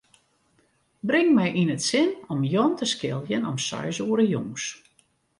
[1.09, 4.63] Bring my yn it sin om Jan te skiljen om seis oere jûns.